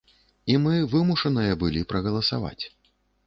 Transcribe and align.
І 0.53 0.55
мы 0.63 0.71
вымушаныя 0.93 1.59
былі 1.65 1.85
прагаласаваць. 1.93 2.61